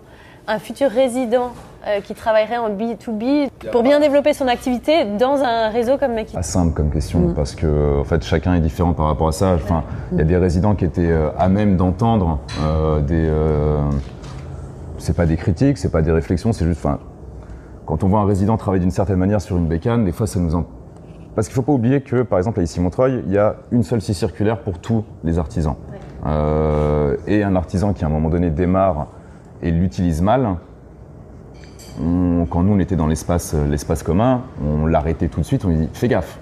[0.49, 1.53] un futur résident
[1.87, 6.31] euh, qui travaillerait en B2B pour bien développer son activité dans un réseau comme Make
[6.31, 9.33] It Pas simple comme question parce que en fait chacun est différent par rapport à
[9.33, 9.55] ça.
[9.55, 13.27] Enfin, il y a des résidents qui étaient euh, à même d'entendre euh, des.
[13.29, 13.81] euh,
[14.99, 16.85] c'est pas des critiques, c'est pas des réflexions, c'est juste.
[16.85, 16.99] Enfin,
[17.85, 20.41] quand on voit un résident travailler d'une certaine manière sur une bécane, des fois ça
[20.41, 20.65] nous en.
[21.37, 23.83] Parce qu'il faut pas oublier que, par exemple, à ici Montreuil, il y a une
[23.83, 25.77] seule scie circulaire pour tous les artisans.
[26.25, 29.09] Euh, et un artisan qui à un moment donné démarre
[29.63, 30.57] et l'utilise mal,
[32.03, 35.65] on- quand nous on était dans l'espace euh, l'espace commun, on l'arrêtait tout de suite,
[35.65, 36.39] on lui dit fais gaffe.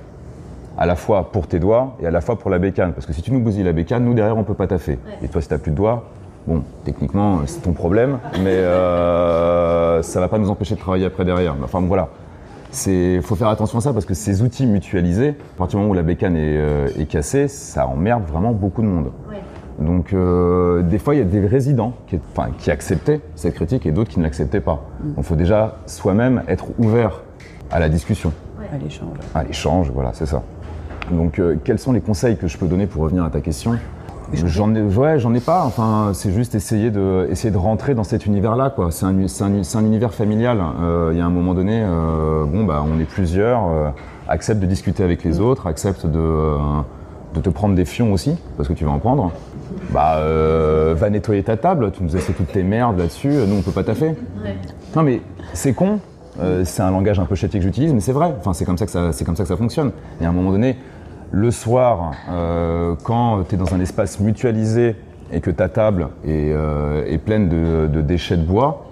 [0.77, 2.93] À la fois pour tes doigts et à la fois pour la bécane.
[2.95, 4.99] Parce que si tu nous bousilles la bécane, nous derrière on peut pas taffer.
[5.23, 6.11] Et toi si t'as plus de doigts,
[6.49, 11.25] bon, techniquement c'est ton problème, mais euh, ça va pas nous empêcher de travailler après
[11.25, 11.55] derrière.
[11.63, 12.09] Enfin voilà.
[12.89, 15.93] Il faut faire attention à ça parce que ces outils mutualisés, à partir du moment
[15.93, 19.13] où la bécane est, euh, est cassée, ça emmerde vraiment beaucoup de monde.
[19.79, 23.87] Donc euh, des fois, il y a des résidents qui, enfin, qui acceptaient cette critique
[23.87, 24.85] et d'autres qui ne l'acceptaient pas.
[25.03, 27.23] Donc il faut déjà soi-même être ouvert
[27.71, 28.33] à la discussion,
[28.73, 29.19] à l'échange.
[29.35, 30.43] à l'échange, voilà, c'est ça.
[31.11, 33.77] Donc euh, quels sont les conseils que je peux donner pour revenir à ta question?
[34.33, 35.65] J'en ai, ouais, j'en ai pas.
[35.65, 38.91] Enfin, c'est juste essayer de, essayer de rentrer dans cet univers-là, quoi.
[38.91, 40.59] C'est un, c'est un, c'est un univers familial.
[40.81, 43.69] Euh, Il y a un moment donné, euh, bon, bah, on est plusieurs.
[43.69, 43.91] euh,
[44.27, 46.57] accepte de discuter avec les autres, accepte de, euh,
[47.35, 49.33] de te prendre des fions aussi, parce que tu vas en prendre.
[49.91, 53.57] Bah, euh, va nettoyer ta table, tu nous as fait toutes tes merdes là-dessus, nous
[53.57, 54.15] on peut pas taffer.
[54.97, 55.21] Non mais
[55.53, 56.01] c'est con,
[56.41, 58.35] euh, c'est un langage un peu chétier que j'utilise, mais c'est vrai.
[58.39, 59.93] Enfin, c'est comme ça que ça, c'est comme ça que ça fonctionne.
[60.21, 60.77] Et à un moment donné,
[61.31, 64.97] le soir, euh, quand tu es dans un espace mutualisé
[65.33, 66.55] et que ta table est,
[67.07, 68.87] est pleine de, de déchets de bois,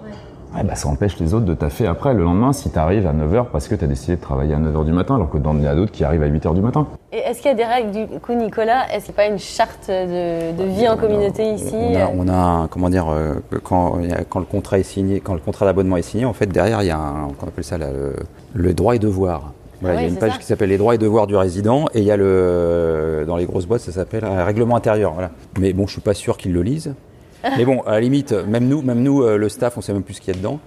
[0.55, 3.13] ouais, bah, ça empêche les autres de taffer après le lendemain si tu arrives à
[3.13, 5.53] 9h parce que tu as décidé de travailler à 9h du matin, alors que dans
[5.55, 6.87] il y a d'autres qui arrivent à 8h du matin.
[7.11, 9.31] Et est-ce qu'il y a des règles du coup, Nicolas Est-ce qu'il n'y a pas
[9.31, 13.07] une charte de, de vie en communauté ici On a, on a un- comment dire,
[13.11, 16.81] euh, quand, le contrat est signé, quand le contrat d'abonnement est signé, en fait, derrière,
[16.81, 18.13] il y a un, qu'on appelle ça là, le,
[18.53, 19.53] le droit et devoir.
[19.81, 20.37] Voilà, Ah il y a une page ça.
[20.37, 23.45] qui s'appelle les droits et devoirs du résident et il y a le, dans les
[23.45, 25.11] grosses boîtes, ça s'appelle un règlement intérieur.
[25.13, 25.31] Voilà.
[25.59, 26.93] Mais bon, je suis pas sûr qu'ils le lisent.
[27.57, 30.03] Mais bon, à la limite, même nous, même nous, euh, le staff, on sait même
[30.03, 30.59] plus ce qu'il y a dedans.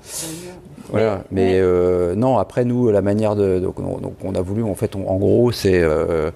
[0.90, 1.24] Voilà.
[1.32, 4.74] Mais, euh, non, après nous, la manière de, donc, on, donc, on a voulu, en
[4.74, 6.30] fait, on- en gros, c'est euh,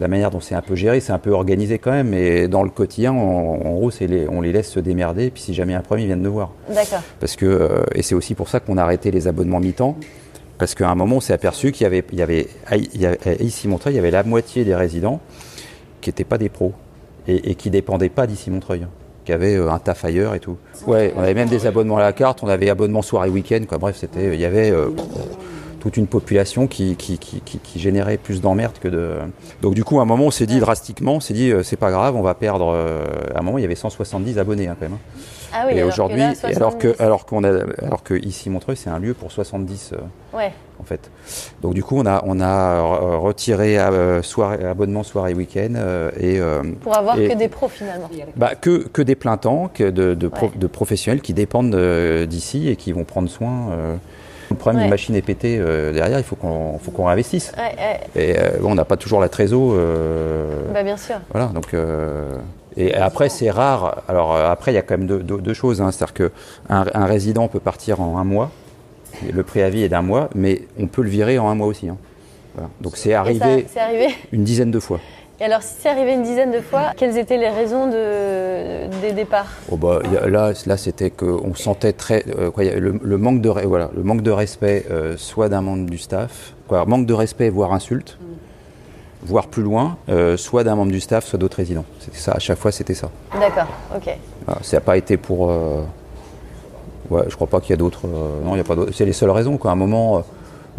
[0.00, 2.08] la manière dont c'est un peu géré, c'est un peu organisé quand même.
[2.10, 3.16] Mais dans le quotidien, en,
[3.64, 5.24] en gros, les, on les laisse se démerder.
[5.26, 6.52] Et puis si jamais un problème, ils viennent nous voir.
[6.72, 7.00] D'accord.
[7.20, 9.96] Parce que, et c'est aussi pour ça qu'on a arrêté les abonnements mi-temps.
[10.58, 13.00] Parce qu'à un moment, on s'est aperçu qu'il y avait, il y avait, à- il
[13.00, 15.20] y avait- à ici Montreuil, il y avait la moitié des résidents
[16.00, 16.72] qui n'étaient pas des pros
[17.28, 18.84] et, et qui dépendaient pas d'ici Montreuil,
[19.28, 20.56] qui avaient euh, un taf ailleurs et tout.
[20.86, 23.76] Ouais, on avait même des abonnements à la carte, on avait abonnement soirée week-end, quoi.
[23.76, 24.88] Bref, c'était, il y avait euh,
[25.80, 29.12] toute une population qui, qui, qui, qui- générait plus d'emmerdes que de.
[29.62, 31.76] Donc du coup, à un moment, on s'est dit drastiquement, on s'est dit, euh, c'est
[31.76, 32.72] pas grave, on va perdre.
[32.74, 34.94] euh, à un moment, il y avait 170 abonnés hein, quand même.
[34.96, 35.20] hein.
[35.50, 37.00] Ah oui, et aujourd'hui, alors que 70.
[37.00, 37.50] alors qu'on a
[37.82, 40.52] alors que ici Montreuil, c'est un lieu pour 70 euh, Ouais.
[40.78, 41.10] en fait.
[41.62, 42.82] Donc du coup, on a on a
[43.16, 43.78] retiré
[44.22, 45.72] soirée, abonnement soirée week-end
[46.20, 46.38] et
[46.82, 48.10] Pour avoir Et- que des pros finalement.
[48.36, 50.52] bah, que que des plein temps, que de de, pro- Ouais.
[50.54, 51.74] de professionnels qui dépendent
[52.26, 53.68] d'ici et qui vont prendre soin.
[54.50, 54.82] Le problème Ouais.
[54.84, 57.52] d'une machine est pétée euh, derrière, il faut qu'on faut qu'on réinvestisse.
[57.56, 58.00] Ouais, ouais.
[58.22, 59.72] Et euh, bon, on n'a pas toujours la trésor.
[59.74, 61.16] euh, Bah bien sûr.
[61.32, 61.74] voilà, donc.
[62.76, 64.02] et après, c'est rare.
[64.08, 65.80] Alors, après, il y a quand même deux, deux- deux choses.
[65.82, 65.90] hein.
[65.90, 68.50] C'est-à-dire qu'un un résident peut partir en un mois.
[69.32, 71.88] Le préavis est d'un mois, mais on peut le virer en un mois aussi.
[71.88, 71.96] hein.
[72.54, 72.70] Voilà.
[72.80, 74.08] Donc, arrivé c'est arrivé.
[74.32, 75.00] une dizaine de fois.
[75.40, 79.12] Et alors, si c'est arrivé une dizaine de fois, quelles étaient les raisons de, des
[79.12, 79.46] départs?
[79.70, 82.24] Oh, bah, a- là, là c'était qu'on sentait très.
[82.36, 85.88] euh, quoi, le, le manque de, voilà, le manque de respect, euh, soit d'un membre
[85.88, 88.18] du staff, quoi, manque de respect, voire insulte,
[89.22, 91.84] voire plus loin, euh, soit d'un membre du staff, soit d'autres résidents.
[92.00, 93.08] C'était ça, à chaque fois, c'était ça.
[93.38, 94.10] D'accord, ok.
[94.44, 95.52] Voilà, ça n'a pas été pour.
[97.10, 98.08] Ouais, je crois pas qu'il y a d'autres.
[98.44, 98.92] non, il y a pas d'autres.
[98.92, 99.56] C'est les seules raisons.
[99.56, 99.70] Quoi.
[99.70, 100.24] À un moment,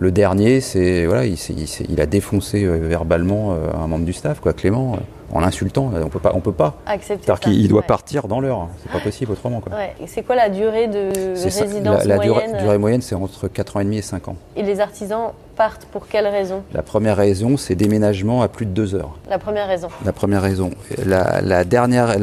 [0.01, 4.53] le dernier, c'est voilà, il, a défoncé euh, verbalement euh, un membre du staff, quoi,
[4.53, 4.97] Clément, euh,
[5.35, 5.91] en l'insultant.
[5.93, 6.77] On peut pas, on peut pas.
[6.85, 7.85] Accepter qu'il il doit Ouais.
[7.85, 8.69] partir dans l'heure.
[8.81, 9.59] C'est pas possible autrement.
[9.59, 9.73] Quoi.
[9.75, 9.93] Ouais.
[10.01, 11.63] Et C'est quoi la durée de C'est ça.
[11.65, 14.29] résidence la, la durée, moyenne durée moyenne, c'est entre 4 ans et demi et 5
[14.29, 14.37] ans.
[14.55, 16.63] Et les artisans partent pour quelle raison?
[16.73, 19.17] La première raison, c'est déménagement à plus de 2 heures.
[19.29, 19.89] La première raison.
[20.05, 20.71] La première raison.
[21.05, 22.15] La, la dernière,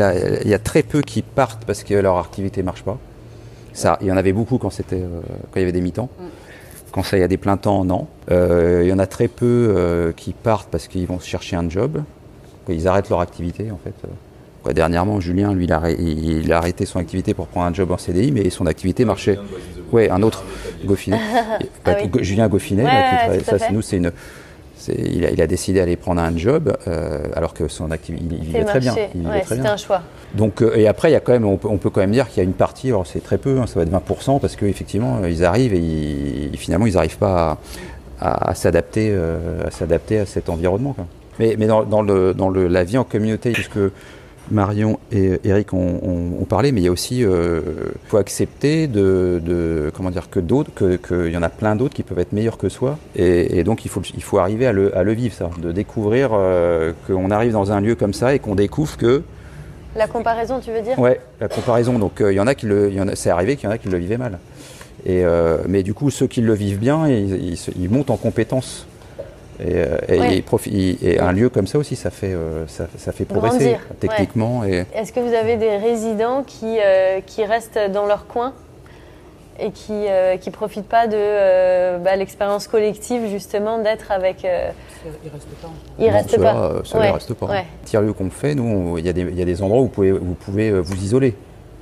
[0.43, 2.97] il y a très peu qui partent parce que leur activité marche pas.
[3.75, 6.09] Ça, il y en avait beaucoup quand c'était, quand il y avait des mi-temps.
[6.19, 6.25] Quand
[7.03, 8.07] ça, il y a des plein temps, non.
[8.31, 9.45] Euh, il y en a très peu
[9.77, 12.03] euh, qui partent parce qu'ils vont chercher un job.
[12.69, 13.95] Ils arrêtent leur activité en fait.
[14.63, 17.97] Quoi, dernièrement, Julien, lui, il a, il arrêté son activité pour prendre un job en
[17.99, 19.39] CDI, mais son activité marchait.
[19.93, 20.43] Ouais, un autre,
[20.85, 21.21] Goffinet.
[21.85, 22.09] Ah oui.
[22.09, 24.11] Go- Julien Goffinet, là, qui à ça, nous, c'est une.
[24.89, 28.45] Il a, il a décidé d'aller prendre un job euh, alors que son activité, il,
[28.45, 28.95] vivait très bien.
[28.95, 30.03] Ouais, c'était un choix.
[30.35, 32.13] Donc, euh, et après, il y a quand même, on peut, on peut quand même
[32.13, 34.39] dire qu'il y a une partie, alors c'est très peu, hein, ça va être 20%,
[34.39, 37.59] parce qu'effectivement, ils arrivent et ils- finalement, ils n'arrivent pas
[38.21, 40.93] à, à- à s'adapter euh, à s'adapter à cet environnement.
[40.93, 41.07] quoi.
[41.39, 43.79] Mais, mais dans, dans le, dans le, la vie en communauté, puisque
[44.51, 47.29] Marion et Eric ont, ont- ont parlé, mais il y a aussi, il
[48.09, 51.95] faut accepter de, de- comment dire, que d'autres, que- qu'il y en a plein d'autres
[51.95, 54.73] qui peuvent être meilleurs que soi, et, et donc il faut, il faut arriver à
[54.73, 58.35] le, à le vivre ça, de découvrir euh, qu'on arrive dans un lieu comme ça
[58.35, 59.23] et qu'on découvre que
[59.97, 60.99] La comparaison, tu veux dire?
[60.99, 61.99] Ouais, la comparaison.
[61.99, 63.65] Donc euh, il y en a qui le, il y en a- c'est arrivé qu'il
[63.65, 64.39] y en a qui le vivaient mal.
[65.05, 68.17] Et euh, mais du coup, ceux qui le vivent bien, ils, ils ils montent en
[68.17, 68.87] compétences.
[69.61, 70.37] Et, euh, et Ouais.
[70.37, 73.59] ils profi- et un lieu comme ça aussi, ça fait, euh, ça, ça fait progresser
[73.71, 74.65] Grandir, techniquement.
[74.65, 78.53] Et Est-ce que vous avez des résidents qui, euh, qui restent dans leur coin
[79.59, 84.45] et qui ne qui profitent pas de euh, bah, l'expérience collective justement d'être avec...
[84.45, 84.69] euh,
[85.25, 85.31] Ils
[86.11, 87.47] restent pas Ouais, ils restent pas.
[87.47, 87.65] ouais.
[87.85, 89.89] Tiers-lieu qu'on fait, nous, il y, a des- il y a des endroits où vous
[89.89, 91.35] pouvez, vous pouvez vous isoler.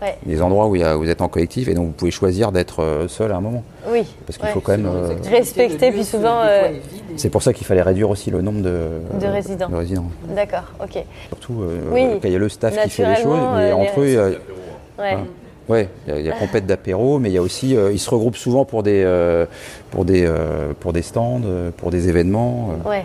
[0.04, 0.16] Ouais.
[0.26, 2.52] Des endroits où il y a- vous êtes en collectif et donc vous pouvez choisir
[2.52, 3.62] d'être euh, seul à un moment.
[3.90, 4.52] Oui, Parce qu'il ouais.
[4.52, 4.86] faut quand même.
[4.86, 6.40] euh, Respecter, puis souvent...
[6.42, 6.72] euh,
[7.16, 8.88] c'est pour ça qu'il fallait réduire aussi le nombre de,
[9.20, 9.68] De résidents.
[9.70, 10.10] de résidents.
[10.34, 11.02] D'accord, ok.
[11.28, 13.74] Surtout euh, Oui, quand il y a le staff qui fait les choses, mais euh,
[13.76, 15.18] entre eux, les- il y a-
[15.66, 15.88] Ouais.
[16.08, 18.36] Il y a, a compète d'apéro, mais il y a aussi, euh, ils se regroupent
[18.36, 19.46] souvent pour des, euh,
[19.90, 21.40] pour des, euh, pour des stands,
[21.78, 23.04] pour des événements, euh, Ouais.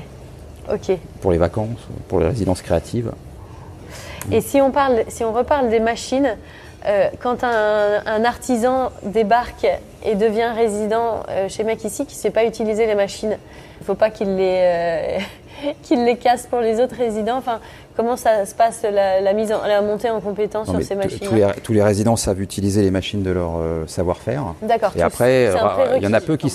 [0.73, 0.97] Ok.
[1.21, 3.11] pour les vacances, pour les résidences créatives.
[4.31, 6.35] Et si on, parle, si on reparle des machines,
[6.85, 9.67] euh, quand un, un artisan débarque
[10.05, 13.81] et devient résident euh, chez Mec ici, qui ne sait pas utiliser les machines, il
[13.81, 15.17] ne faut pas qu'il les, euh,
[15.83, 17.37] qu'il les casse pour les autres résidents.
[17.37, 17.59] Enfin,
[17.97, 20.95] comment ça se passe la, la mise en, la montée en compétence Non, sur ces
[20.95, 24.43] machines tous, les, tous les résidents savent utiliser les machines de leur savoir-faire.
[24.61, 24.91] D'accord.
[24.95, 25.51] Et tous- après,
[25.97, 26.53] il y en a peu qui.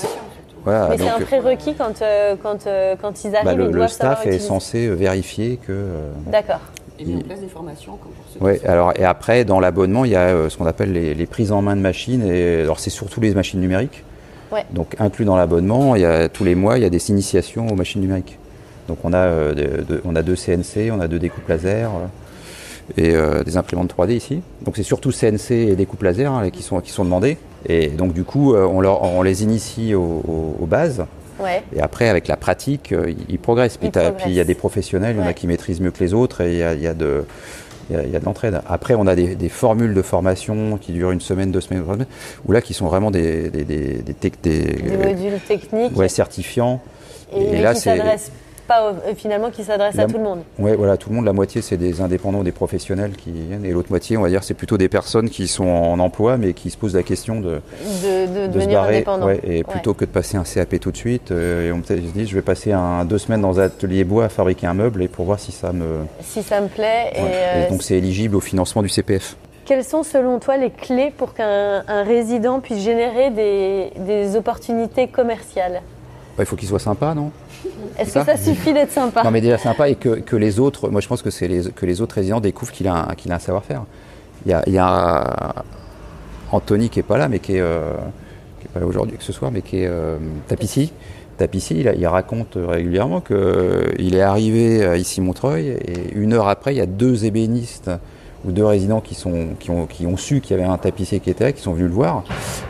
[0.65, 2.03] Voilà, Mais c'est un prérequis quand,
[2.43, 2.67] quand,
[3.03, 4.49] quand ils arrivent, bah, le, ils le savoir staff est utiliser.
[4.49, 5.89] censé vérifier que.
[6.27, 6.61] D'accord.
[6.99, 10.05] Et mis en place des formations comme pour ceux sont- alors et après dans l'abonnement
[10.05, 12.61] il y a euh, ce qu'on appelle les, les prises en main de machines et
[12.61, 14.05] alors c'est surtout les machines numériques.
[14.53, 14.65] Ouais.
[14.73, 17.67] Donc inclus dans l'abonnement, il y a tous les mois il y a des initiations
[17.69, 18.39] aux machines numériques.
[18.87, 21.91] Donc on a euh, de- de- on a deux CNC, on a deux découpes laser
[21.91, 22.07] euh,
[23.03, 24.43] et euh, des imprimantes 3D ici.
[24.63, 27.39] Donc c'est surtout CNC et découpes laser hein, qui sont qui sont demandés.
[27.67, 31.07] Et donc du coup on leur on les initie aux, aux- aux bases.
[31.41, 31.63] Ouais.
[31.75, 33.77] Et après, avec la pratique, euh, ils, progressent.
[33.77, 33.91] Puis
[34.27, 36.41] il y a des professionnels, il y en a qui maîtrisent mieux que les autres,
[36.43, 37.25] et il y a, il y a de,
[37.91, 38.61] il y a- il y a de l'entraide.
[38.69, 41.95] Après, on a des, des formules de formation qui durent une semaine, deux semaines, trois
[41.95, 42.07] semaines,
[42.47, 45.97] ou là, qui sont vraiment des, des, des, des, tec- des- Des modules techniques.
[45.97, 46.81] ouais, certifiants.
[47.37, 48.31] Et, là, qui s'adressent
[48.67, 50.41] pas, au- euh, finalement, qui s'adressent à tout le monde.
[50.59, 53.71] Ouais, voilà, tout le monde, la moitié, c'est des indépendants, des professionnels qui viennent, et
[53.73, 56.71] l'autre moitié, on va dire, c'est plutôt des personnes qui sont en emploi, mais qui
[56.71, 57.61] se posent la question de,
[58.03, 59.27] De, de de se devenir barrer, indépendant.
[59.27, 61.93] ouais, et plutôt que de passer un CAP tout de suite, euh, et on se
[61.93, 65.03] dit, je vais passer un, deux semaines dans un atelier bois à fabriquer un meuble
[65.03, 66.01] et pour voir si ça me.
[66.23, 67.13] Si ça me plaît.
[67.15, 69.37] Et, euh, Et donc c'est éligible au financement du CPF.
[69.65, 75.09] Quelles sont selon toi les clés pour qu'un un résident puisse générer des, des opportunités
[75.09, 75.81] commerciales?
[76.37, 77.31] Ouais, il faut qu'il soit sympa, non?
[77.97, 79.23] Est-ce que ça suffit d'être sympa?
[79.23, 81.71] Non, mais déjà sympa et que, que les autres, moi je pense que c'est les,
[81.71, 83.85] que les autres résidents découvrent qu'il a un, qu'il a un savoir-faire.
[84.45, 85.55] Il y a, il y a
[86.51, 87.93] Anthony qui est pas là, mais qui est, euh,
[88.61, 90.19] qui est pas là aujourd'hui que ce soir, mais qui est euh,
[90.49, 90.91] tapissier.
[91.37, 96.79] Tapissier, il, il raconte régulièrement qu'il est arrivé ici Montreuil et une heure après, il
[96.79, 97.91] y a deux ébénistes
[98.45, 101.21] ou deux résidents qui, sont, qui, ont, qui ont su qu'il y avait un tapissier
[101.21, 102.25] qui était là, qui sont venus le voir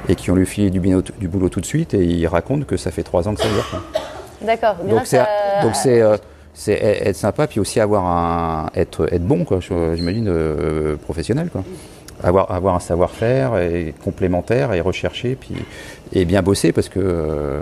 [0.09, 0.81] et qui ont lui filé du,
[1.29, 3.83] boulot tout de suite et il raconte que ça fait trois ans que ça dure.
[4.43, 4.77] D'accord.
[5.63, 6.17] Donc c'est euh,
[6.69, 11.65] e- être sympa puis aussi avoir un être être bon quoi j'imagine euh, professionnel quoi.
[12.23, 15.55] Avoir avoir un savoir-faire et complémentaire et recherché puis
[16.13, 17.61] et bien bosser parce que euh,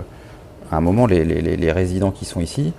[0.71, 2.73] à un moment les, les, les- les résidents qui sont ici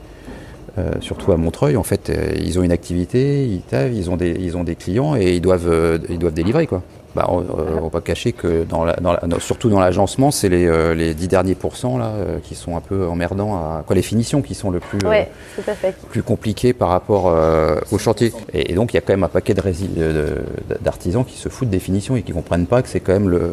[1.00, 4.56] surtout à Montreuil en fait euh, ils ont une activité ils ils ont des ils
[4.56, 6.82] ont des clients et ils doivent euh, ils doivent délivrer quoi.
[7.14, 7.44] Bah, on, euh,
[7.78, 10.66] on va pas cacher que dans la, dans la- dans- surtout dans l'agencement, c'est les,
[10.66, 14.02] euh, les 10 derniers pourcents là, euh, qui sont un peu emmerdants, à, quoi, les
[14.02, 15.94] finitions qui sont le plus, euh, Ouais, tout à fait.
[16.10, 18.32] plus compliqué par rapport euh, au chantier.
[18.52, 20.44] Et, et donc il y a quand même un paquet de- de-
[20.80, 23.52] d'artisans qui se foutent des finitions et qui comprennent pas que c'est quand même le,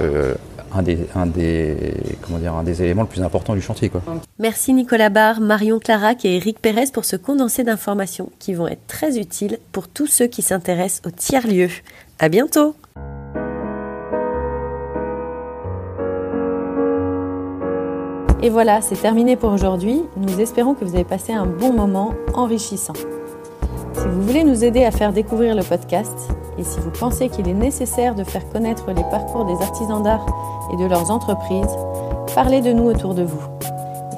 [0.00, 0.36] le-
[0.74, 1.76] un, des, un, des,
[2.22, 3.90] comment dire, un des éléments le plus important du chantier.
[3.90, 4.00] Quoi.
[4.38, 8.86] Merci Nicolas Barre, Marion Clarac et Eric Pérez pour ce condensé d'informations qui vont être
[8.86, 11.68] très utiles pour tous ceux qui s'intéressent au tiers-lieu.
[12.22, 12.76] À bientôt!
[18.40, 20.04] Et voilà, c'est terminé pour aujourd'hui.
[20.16, 22.92] Nous espérons que vous avez passé un bon moment enrichissant.
[22.94, 27.48] Si vous voulez nous aider à faire découvrir le podcast et si vous pensez qu'il
[27.48, 30.24] est nécessaire de faire connaître les parcours des artisans d'art
[30.72, 31.76] et de leurs entreprises,
[32.36, 33.42] parlez de nous autour de vous.